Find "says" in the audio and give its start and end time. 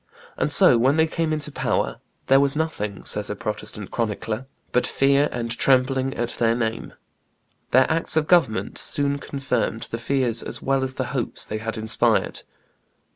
3.05-3.29